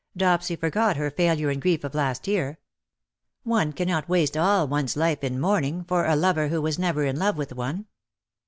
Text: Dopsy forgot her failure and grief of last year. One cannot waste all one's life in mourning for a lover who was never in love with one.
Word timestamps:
Dopsy 0.17 0.55
forgot 0.59 0.97
her 0.97 1.11
failure 1.11 1.51
and 1.51 1.61
grief 1.61 1.83
of 1.83 1.93
last 1.93 2.27
year. 2.27 2.57
One 3.43 3.71
cannot 3.71 4.09
waste 4.09 4.35
all 4.35 4.67
one's 4.67 4.97
life 4.97 5.23
in 5.23 5.39
mourning 5.39 5.83
for 5.83 6.05
a 6.07 6.15
lover 6.15 6.47
who 6.47 6.59
was 6.59 6.79
never 6.79 7.05
in 7.05 7.19
love 7.19 7.37
with 7.37 7.53
one. 7.53 7.85